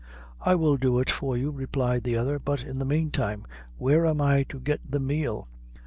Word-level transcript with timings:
"I 0.41 0.55
will 0.55 0.77
do 0.77 0.97
it 0.97 1.11
for 1.11 1.37
you," 1.37 1.51
replied 1.51 2.05
the 2.05 2.15
other; 2.17 2.39
"but 2.39 2.63
in 2.63 2.79
the 2.79 2.85
meantime 2.85 3.45
where 3.77 4.07
am 4.07 4.19
I 4.19 4.41
to 4.49 4.59
get 4.59 4.79
the 4.89 4.99
meal?" 4.99 5.45